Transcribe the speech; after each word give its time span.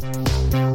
St. 0.00 0.69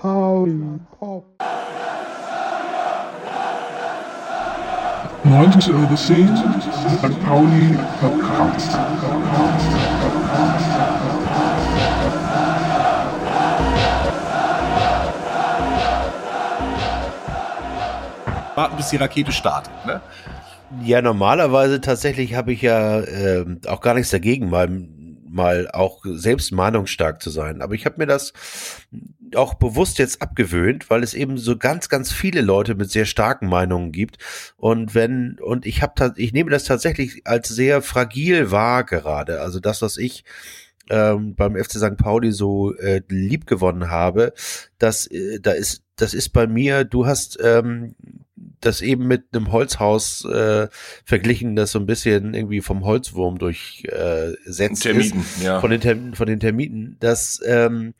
Pauli 0.00 0.80
Pop. 0.98 1.24
90 5.24 5.72
over 5.74 5.96
scene, 5.96 6.36
St. 7.00 7.24
Pauli 7.24 7.78
Podcast. 8.00 8.76
warten, 18.56 18.76
bis 18.76 18.90
die 18.90 18.96
Rakete 18.96 19.32
startet. 19.32 19.72
Ne? 19.86 20.00
Ja, 20.82 21.02
normalerweise 21.02 21.80
tatsächlich 21.80 22.34
habe 22.34 22.52
ich 22.52 22.62
ja 22.62 23.00
äh, 23.00 23.44
auch 23.66 23.80
gar 23.80 23.94
nichts 23.94 24.10
dagegen, 24.10 24.48
mal, 24.48 24.68
mal 25.28 25.68
auch 25.72 26.02
selbst 26.04 26.52
meinungsstark 26.52 27.22
zu 27.22 27.30
sein. 27.30 27.62
Aber 27.62 27.74
ich 27.74 27.86
habe 27.86 27.96
mir 27.98 28.06
das 28.06 28.32
auch 29.36 29.54
bewusst 29.54 29.98
jetzt 29.98 30.22
abgewöhnt, 30.22 30.90
weil 30.90 31.02
es 31.02 31.14
eben 31.14 31.38
so 31.38 31.56
ganz, 31.56 31.88
ganz 31.88 32.12
viele 32.12 32.40
Leute 32.40 32.74
mit 32.74 32.90
sehr 32.90 33.04
starken 33.04 33.48
Meinungen 33.48 33.92
gibt. 33.92 34.18
Und 34.56 34.94
wenn, 34.94 35.38
und 35.40 35.66
ich 35.66 35.82
habe 35.82 36.14
ich 36.16 36.32
nehme 36.32 36.50
das 36.50 36.64
tatsächlich 36.64 37.26
als 37.26 37.48
sehr 37.48 37.82
fragil 37.82 38.50
wahr 38.50 38.84
gerade. 38.84 39.40
Also 39.40 39.60
das, 39.60 39.82
was 39.82 39.96
ich 39.96 40.24
ähm, 40.90 41.34
beim 41.34 41.56
FC 41.56 41.72
St. 41.72 41.96
Pauli 41.96 42.32
so 42.32 42.74
äh, 42.74 43.02
lieb 43.08 43.46
gewonnen 43.46 43.90
habe, 43.90 44.34
das, 44.78 45.06
äh, 45.06 45.40
da 45.40 45.52
ist, 45.52 45.82
das 45.96 46.14
ist 46.14 46.30
bei 46.30 46.46
mir, 46.46 46.84
du 46.84 47.06
hast 47.06 47.38
ähm, 47.42 47.94
das 48.64 48.80
eben 48.80 49.06
mit 49.06 49.24
einem 49.32 49.52
Holzhaus 49.52 50.24
äh, 50.24 50.68
verglichen, 51.04 51.56
das 51.56 51.72
so 51.72 51.78
ein 51.78 51.86
bisschen 51.86 52.34
irgendwie 52.34 52.60
vom 52.60 52.84
Holzwurm 52.84 53.38
durchsetzt 53.38 54.86
äh, 54.86 54.92
Termiten, 54.92 55.20
ist, 55.20 55.42
ja. 55.42 55.60
von 55.60 55.70
den 55.70 55.80
Term 55.80 56.14
von 56.14 56.26
den 56.26 56.40
Termiten. 56.40 56.96
Das 57.00 57.40
ähm, 57.44 57.94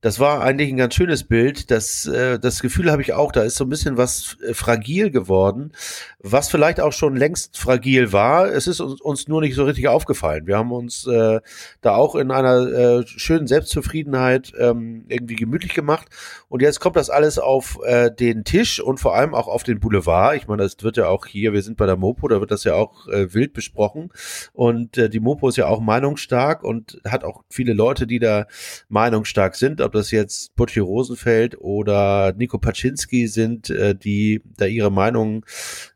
das 0.00 0.20
war 0.20 0.42
eigentlich 0.42 0.68
ein 0.68 0.76
ganz 0.76 0.94
schönes 0.94 1.24
Bild. 1.24 1.72
Das, 1.72 2.06
äh, 2.06 2.38
das 2.38 2.62
Gefühl 2.62 2.90
habe 2.92 3.02
ich 3.02 3.14
auch, 3.14 3.32
da 3.32 3.42
ist 3.42 3.56
so 3.56 3.64
ein 3.64 3.68
bisschen 3.68 3.96
was 3.96 4.36
äh, 4.46 4.54
fragil 4.54 5.10
geworden, 5.10 5.72
was 6.20 6.48
vielleicht 6.50 6.80
auch 6.80 6.92
schon 6.92 7.16
längst 7.16 7.58
fragil 7.58 8.12
war. 8.12 8.48
Es 8.48 8.68
ist 8.68 8.80
uns, 8.80 9.00
uns 9.00 9.26
nur 9.26 9.40
nicht 9.40 9.56
so 9.56 9.64
richtig 9.64 9.88
aufgefallen. 9.88 10.46
Wir 10.46 10.56
haben 10.56 10.70
uns 10.70 11.04
äh, 11.08 11.40
da 11.80 11.96
auch 11.96 12.14
in 12.14 12.30
einer 12.30 12.68
äh, 12.68 13.06
schönen 13.06 13.48
Selbstzufriedenheit 13.48 14.52
ähm, 14.56 15.04
irgendwie 15.08 15.34
gemütlich 15.34 15.74
gemacht. 15.74 16.06
Und 16.48 16.62
jetzt 16.62 16.78
kommt 16.78 16.94
das 16.94 17.10
alles 17.10 17.40
auf 17.40 17.80
äh, 17.84 18.12
den 18.12 18.44
Tisch 18.44 18.80
und 18.80 19.00
vor 19.00 19.16
allem 19.16 19.34
auch 19.34 19.48
auf 19.48 19.64
den 19.64 19.80
Boulevard. 19.80 20.36
Ich 20.36 20.46
meine, 20.46 20.62
das 20.62 20.76
wird 20.80 20.96
ja 20.96 21.08
auch 21.08 21.26
hier, 21.26 21.52
wir 21.52 21.62
sind 21.62 21.76
bei 21.76 21.86
der 21.86 21.96
Mopo, 21.96 22.28
da 22.28 22.38
wird 22.38 22.52
das 22.52 22.62
ja 22.62 22.74
auch 22.74 23.08
äh, 23.08 23.34
wild 23.34 23.52
besprochen. 23.52 24.10
Und 24.52 24.96
äh, 24.96 25.10
die 25.10 25.20
Mopo 25.20 25.48
ist 25.48 25.56
ja 25.56 25.66
auch 25.66 25.80
meinungsstark 25.80 26.62
und 26.62 27.00
hat 27.04 27.24
auch 27.24 27.42
viele 27.50 27.72
Leute, 27.72 28.06
die 28.06 28.20
da 28.20 28.46
meinungsstark 28.88 29.56
sind 29.56 29.87
ob 29.88 29.92
das 29.94 30.10
jetzt 30.10 30.54
Butchi 30.54 30.80
Rosenfeld 30.80 31.58
oder 31.60 32.32
Nico 32.34 32.58
Paczynski 32.58 33.26
sind, 33.26 33.70
äh, 33.70 33.94
die 33.94 34.42
da 34.56 34.66
ihre 34.66 34.92
Meinung 34.92 35.44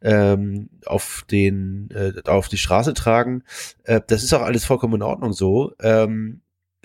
ähm, 0.00 0.70
auf 0.86 1.24
den 1.30 1.90
äh, 1.90 2.12
auf 2.24 2.48
die 2.48 2.58
Straße 2.58 2.94
tragen. 2.94 3.42
Äh, 3.84 4.00
das 4.06 4.22
ist 4.22 4.32
auch 4.32 4.42
alles 4.42 4.64
vollkommen 4.64 4.94
in 4.94 5.02
Ordnung 5.02 5.32
so. 5.32 5.72
Ähm, 5.80 6.40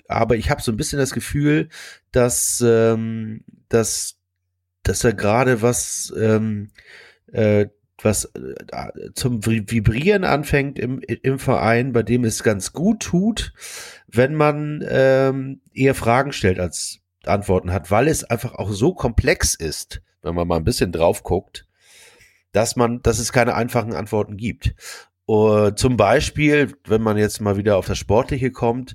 aber 0.08 0.36
ich 0.36 0.50
habe 0.50 0.62
so 0.62 0.70
ein 0.70 0.76
bisschen 0.76 0.98
das 0.98 1.12
Gefühl, 1.12 1.68
dass 2.12 2.62
ähm, 2.64 3.42
dass 3.68 4.16
dass 4.82 5.00
da 5.00 5.12
gerade 5.12 5.62
was 5.62 6.12
ähm, 6.16 6.70
äh, 7.32 7.66
was 8.02 8.26
äh, 8.34 9.12
zum 9.14 9.46
Vibrieren 9.46 10.24
anfängt 10.24 10.78
im, 10.78 11.00
im 11.00 11.38
Verein, 11.38 11.92
bei 11.92 12.02
dem 12.02 12.24
es 12.24 12.42
ganz 12.42 12.72
gut 12.72 13.00
tut, 13.00 13.52
wenn 14.06 14.34
man 14.34 14.84
ähm, 14.88 15.60
eher 15.72 15.94
Fragen 15.94 16.32
stellt 16.32 16.60
als 16.60 17.00
Antworten 17.24 17.72
hat, 17.72 17.90
weil 17.90 18.08
es 18.08 18.24
einfach 18.24 18.54
auch 18.54 18.70
so 18.70 18.94
komplex 18.94 19.54
ist, 19.54 20.02
wenn 20.22 20.34
man 20.34 20.46
mal 20.46 20.56
ein 20.56 20.64
bisschen 20.64 20.92
drauf 20.92 21.22
guckt, 21.22 21.66
dass 22.52 22.76
man, 22.76 23.02
dass 23.02 23.18
es 23.18 23.32
keine 23.32 23.54
einfachen 23.54 23.94
Antworten 23.94 24.36
gibt. 24.36 24.74
Uh, 25.28 25.70
zum 25.72 25.96
Beispiel, 25.96 26.72
wenn 26.86 27.02
man 27.02 27.18
jetzt 27.18 27.40
mal 27.40 27.56
wieder 27.56 27.76
auf 27.78 27.86
das 27.86 27.98
Sportliche 27.98 28.52
kommt, 28.52 28.94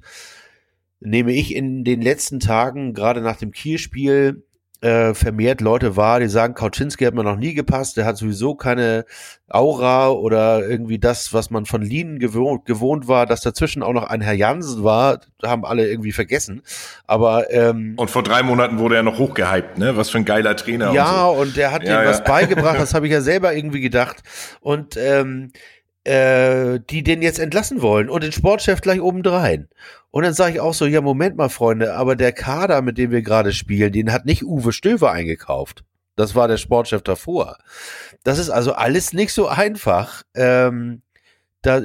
nehme 1.02 1.34
ich 1.34 1.54
in 1.54 1.84
den 1.84 2.02
letzten 2.02 2.40
Tagen, 2.40 2.94
gerade 2.94 3.22
nach 3.22 3.36
dem 3.36 3.52
Kielspiel, 3.52 4.46
äh, 4.82 5.14
vermehrt 5.14 5.62
Leute 5.62 5.96
wahr, 5.96 6.20
die 6.20 6.28
sagen, 6.28 6.56
Kauczynski 6.56 7.06
hat 7.06 7.14
mir 7.14 7.24
noch 7.24 7.38
nie 7.38 7.54
gepasst, 7.54 7.98
der 7.98 8.06
hat 8.06 8.18
sowieso 8.18 8.56
keine 8.56 9.06
Aura 9.48 10.10
oder 10.10 10.68
irgendwie 10.68 10.98
das, 10.98 11.34
was 11.34 11.50
man 11.52 11.66
von 11.66 11.82
Linen 11.82 12.18
gewohnt, 12.20 12.66
gewohnt 12.66 13.08
war, 13.08 13.26
dass 13.26 13.42
dazwischen 13.42 13.84
auch 13.84 13.94
noch 13.94 14.06
ein 14.06 14.22
Herr 14.22 14.34
Jansen 14.34 14.84
war, 14.84 15.22
haben 15.44 15.66
alle 15.66 15.88
irgendwie 15.88 16.12
vergessen. 16.12 16.64
Aber 17.06 17.52
ähm, 17.54 17.94
Und 17.98 18.10
vor 18.10 18.24
drei 18.24 18.42
Monaten 18.44 18.80
wurde 18.80 18.96
er 18.96 19.04
noch 19.04 19.20
hochgehypt, 19.20 19.78
ne? 19.78 19.96
Was 19.98 20.10
für 20.10 20.18
ein 20.18 20.26
geiler 20.26 20.56
Trainer. 20.56 20.92
ja, 20.94 21.26
und, 21.28 21.36
so. 21.36 21.42
und 21.44 21.58
der 21.58 21.72
hat 21.72 21.84
Ja, 21.84 21.98
dir 22.00 22.04
ja. 22.06 22.10
was 22.10 22.24
beigebracht, 22.24 22.80
das 22.80 22.94
habe 22.94 23.06
ich 23.06 23.14
ja 23.14 23.22
selber 23.22 23.54
irgendwie 23.54 23.82
gedacht. 23.82 24.18
Und 24.62 24.98
ähm, 24.98 25.52
äh, 26.04 26.80
die 26.90 27.04
den 27.04 27.22
jetzt 27.22 27.40
entlassen 27.40 27.82
wollen 27.82 28.10
und 28.10 28.24
den 28.24 28.32
Sportchef 28.32 28.82
gleich 28.82 29.02
obendrein. 29.02 29.70
Und 30.10 30.24
dann 30.24 30.34
sage 30.34 30.56
ich 30.56 30.60
auch 30.60 30.74
so, 30.74 30.86
ja, 30.86 31.02
Moment 31.02 31.38
mal, 31.38 31.50
Freunde, 31.50 31.94
aber 31.96 32.16
der 32.16 32.32
Kader, 32.32 32.82
mit 32.82 32.98
dem 32.98 33.12
wir 33.12 33.22
gerade 33.22 33.54
spielen, 33.54 33.94
den 33.94 34.12
hat 34.12 34.26
nicht 34.26 34.44
Uwe 34.44 34.74
Stöver 34.74 35.12
eingekauft. 35.12 35.84
Das 36.16 36.36
war 36.36 36.48
der 36.48 36.58
Sportchef 36.58 37.02
davor. 37.02 37.58
Das 38.24 38.38
ist 38.38 38.50
also 38.50 38.74
alles 38.74 39.14
nicht 39.14 39.34
so 39.34 39.48
einfach, 39.48 40.24
ähm, 40.36 41.02
da, 41.62 41.82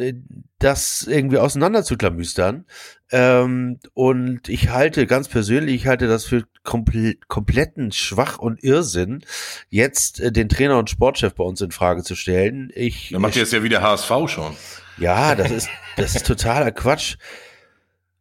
das 0.59 1.07
irgendwie 1.09 1.39
auseinander 1.39 1.85
zu 1.85 1.97
klamüstern. 1.97 2.65
Ähm, 3.11 3.79
und 3.95 4.49
ich 4.49 4.71
halte 4.71 5.07
ganz 5.07 5.29
persönlich, 5.29 5.77
ich 5.77 5.87
halte 5.87 6.09
das 6.09 6.25
für 6.25 6.45
komple 6.65 7.15
kompletten 7.29 7.93
Schwach 7.93 8.39
und 8.39 8.63
Irrsinn, 8.63 9.25
jetzt 9.69 10.21
äh, 10.21 10.33
den 10.33 10.49
Trainer 10.49 10.79
und 10.79 10.91
Sportchef 10.91 11.35
bei 11.35 11.45
uns 11.45 11.61
in 11.61 11.71
Frage 11.71 12.03
zu 12.03 12.17
stellen. 12.17 12.71
Ich, 12.75 13.11
Dann 13.11 13.23
macht 13.23 13.37
ihr 13.37 13.43
jetzt 13.43 13.53
ja 13.53 13.63
wieder 13.63 13.83
HSV 13.83 14.11
schon. 14.27 14.57
ja, 14.99 15.35
das 15.35 15.51
ist, 15.51 15.69
das 15.97 16.17
ist 16.17 16.27
totaler 16.27 16.73
Quatsch. 16.73 17.17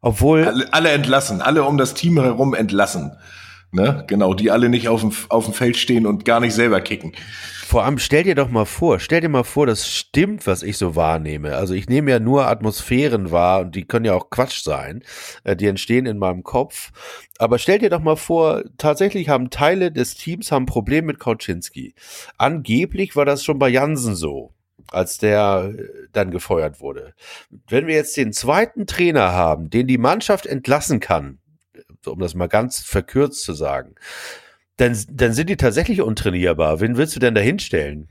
Obwohl, 0.02 0.46
Alle, 0.46 0.72
alle 0.72 0.90
entlassen, 0.90 1.42
alle 1.42 1.64
um 1.64 1.80
das 1.80 1.96
Team 1.96 2.22
herum 2.22 2.54
entlassen. 2.54 3.18
Ne? 3.72 4.06
Genau, 4.08 4.34
die 4.34 4.52
alle 4.52 4.70
nicht 4.70 4.88
auf 4.88 5.02
dem, 5.02 5.12
auf 5.30 5.46
dem 5.46 5.53
Feld 5.53 5.78
stehen 5.78 6.06
und 6.06 6.24
gar 6.24 6.40
nicht 6.40 6.53
selber 6.53 6.80
kicken. 6.81 7.14
Vor 7.66 7.84
allem 7.84 7.98
stell 7.98 8.24
dir 8.24 8.36
doch 8.36 8.50
mal 8.50 8.66
vor, 8.66 9.00
stell 9.00 9.22
dir 9.22 9.28
mal 9.28 9.44
vor, 9.44 9.66
das 9.66 9.90
stimmt, 9.90 10.46
was 10.46 10.62
ich 10.62 10.78
so 10.78 10.96
wahrnehme. 10.96 11.56
Also 11.56 11.74
ich 11.74 11.90
nehme 11.90 12.12
ja 12.12 12.20
nur 12.20 12.48
Atmosphären 12.48 13.31
wahr 13.31 13.62
und 13.62 13.75
die 13.75 13.86
können 13.86 14.06
ja 14.06 14.14
auch 14.14 14.30
Quatsch 14.30 14.62
sein. 14.64 15.04
Äh, 15.44 15.56
Die 15.56 15.66
entstehen 15.66 16.06
in 16.06 16.20
meinem 16.20 16.44
Kopf. 16.44 16.92
Aber 17.40 17.58
stell 17.58 17.80
dir 17.80 17.90
doch 17.90 18.02
mal 18.02 18.18
vor, 18.18 18.64
tatsächlich 18.78 19.30
haben 19.30 19.50
Teile 19.50 19.92
des 19.92 20.14
Teams 20.16 20.52
haben 20.52 20.64
ein 20.64 20.68
Problem 20.68 21.06
mit 21.06 21.20
Kauczynski. 21.20 21.96
Angeblich 22.38 23.16
war 23.16 23.25
das 23.25 23.44
schon 23.44 23.58
bei 23.58 23.70
Jansen 23.70 24.16
so, 24.16 24.54
als 24.92 25.18
der 25.18 25.74
äh, 25.75 25.84
dann 26.14 26.30
gefeuert 26.30 26.80
wurde. 26.80 27.16
Wenn 27.68 27.88
wir 27.88 27.96
jetzt 27.96 28.16
den 28.16 28.31
zweiten 28.31 28.86
Trainer 28.86 29.34
haben, 29.34 29.72
den 29.72 29.88
die 29.88 29.98
Mannschaft 29.98 30.46
entlassen 30.46 31.00
kann, 31.00 31.40
so 32.06 32.14
um 32.14 32.20
das 32.20 32.34
mal 32.36 32.48
ganz 32.48 32.80
verkürzt 32.80 33.44
zu 33.44 33.54
sagen, 33.54 33.96
dann, 34.78 34.98
dann 35.12 35.34
sind 35.34 35.50
die 35.50 35.57
tatsächlich 35.57 36.02
untrainierbar. 36.02 36.80
Wen 36.80 36.98
willst 36.98 37.16
du 37.16 37.19
denn 37.19 37.36
da 37.36 37.42
hinstellen? 37.42 38.07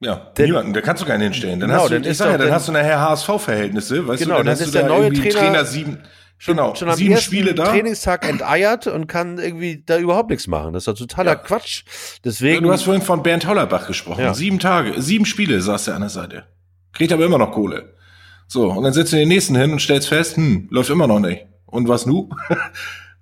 Ja, 0.00 0.16
Denn- 0.36 0.46
niemanden, 0.46 0.72
da 0.72 0.80
kannst 0.80 1.02
du 1.02 1.06
keinen 1.06 1.22
hinstellen. 1.22 1.60
Dann 1.60 1.70
Genau, 1.70 1.82
hast 1.82 1.90
du, 1.90 2.00
dann 2.00 2.10
ich 2.10 2.16
sag 2.18 2.30
ja, 2.32 2.38
dann 2.38 2.50
hast 2.50 2.68
du 2.68 2.72
nachher 2.72 3.00
HSV-Verhältnisse, 3.00 4.06
weißt 4.08 4.22
Genau, 4.22 4.34
du, 4.34 4.38
dann, 4.38 4.46
dann 4.46 4.52
hast 4.52 4.60
ist 4.62 4.74
du 4.74 4.78
der 4.78 4.88
neue 4.88 5.04
irgendwie 5.06 5.28
Trainer- 5.28 5.64
sieben, 5.64 5.98
Schon, 6.38 6.56
genau, 6.56 6.74
schon 6.74 6.88
am 6.88 6.96
sieben 6.96 7.12
ersten 7.12 7.24
Spiele 7.26 7.54
da. 7.54 7.66
Trainingstag 7.66 8.28
enteiert 8.28 8.88
und 8.88 9.06
kann 9.06 9.38
irgendwie 9.38 9.84
da 9.86 9.98
überhaupt 9.98 10.30
nichts 10.30 10.48
machen. 10.48 10.72
Das 10.72 10.82
ist 10.82 10.88
doch 10.88 10.98
totaler 10.98 11.32
Ja. 11.32 11.36
Quatsch. 11.36 11.84
Deswegen, 12.24 12.64
Du 12.64 12.72
hast 12.72 12.82
vorhin 12.82 13.02
von 13.02 13.22
Bernd 13.22 13.46
Hollerbach 13.46 13.86
gesprochen. 13.86 14.22
Ja. 14.22 14.34
Sieben 14.34 14.58
Tage, 14.58 15.00
sieben 15.00 15.24
Spiele 15.24 15.60
saß 15.60 15.84
der 15.84 15.94
an 15.94 16.00
der 16.00 16.10
Seite. 16.10 16.44
Kriegt 16.94 17.12
aber 17.12 17.24
immer 17.24 17.38
noch 17.38 17.52
Kohle. 17.52 17.94
So, 18.48 18.72
und 18.72 18.82
dann 18.82 18.92
setzt 18.92 19.12
du 19.12 19.16
den 19.16 19.28
nächsten 19.28 19.54
hin 19.54 19.70
und 19.70 19.80
stellst 19.80 20.08
fest, 20.08 20.36
hm, 20.36 20.66
läuft 20.72 20.90
immer 20.90 21.06
noch 21.06 21.20
nicht. 21.20 21.46
Und 21.66 21.86
was 21.88 22.06
nu? 22.06 22.28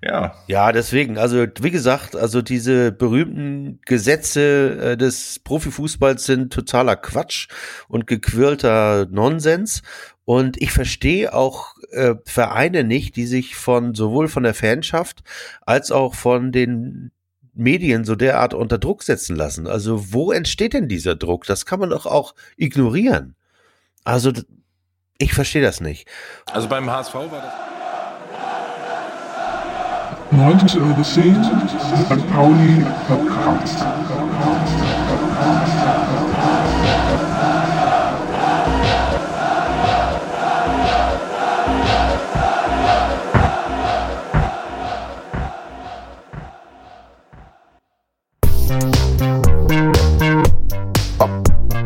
Ja. 0.02 0.34
Ja, 0.46 0.72
deswegen, 0.72 1.18
also 1.18 1.46
wie 1.60 1.70
gesagt, 1.70 2.16
also 2.16 2.40
diese 2.40 2.90
berühmten 2.90 3.80
Gesetze 3.84 4.92
äh, 4.92 4.96
des 4.96 5.40
Profifußballs 5.40 6.24
sind 6.24 6.52
totaler 6.52 6.96
Quatsch 6.96 7.48
und 7.88 8.06
gequirlter 8.06 9.06
Nonsens. 9.10 9.82
Und 10.24 10.60
ich 10.62 10.72
verstehe 10.72 11.34
auch 11.34 11.74
äh, 11.90 12.14
Vereine 12.24 12.84
nicht, 12.84 13.16
die 13.16 13.26
sich 13.26 13.56
von 13.56 13.94
sowohl 13.94 14.28
von 14.28 14.42
der 14.42 14.54
Fanschaft 14.54 15.22
als 15.62 15.90
auch 15.90 16.14
von 16.14 16.52
den 16.52 17.10
Medien 17.52 18.04
so 18.04 18.14
derart 18.14 18.54
unter 18.54 18.78
Druck 18.78 19.02
setzen 19.02 19.36
lassen. 19.36 19.66
Also 19.66 20.12
wo 20.12 20.32
entsteht 20.32 20.72
denn 20.72 20.88
dieser 20.88 21.16
Druck? 21.16 21.44
Das 21.46 21.66
kann 21.66 21.80
man 21.80 21.90
doch 21.90 22.06
auch 22.06 22.34
ignorieren. 22.56 23.34
Also 24.04 24.32
ich 25.18 25.34
verstehe 25.34 25.62
das 25.62 25.80
nicht. 25.80 26.08
Also 26.50 26.68
beim 26.68 26.90
HSV 26.90 27.14
war 27.14 27.28
das. 27.30 27.79
90 30.32 30.76
Euro 30.76 30.94
10, 30.94 31.04
St. 31.04 32.26
Pauli 32.32 32.84
Podcast. 33.08 33.78
St. 33.78 34.06
Pauli 34.08 34.30
Pop 51.18 51.28
Podcast. 51.28 51.80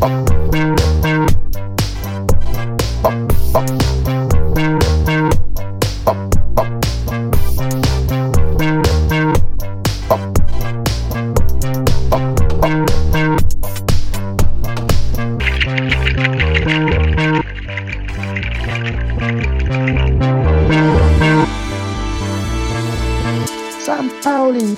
St. 0.00 0.29
Pauli 24.60 24.76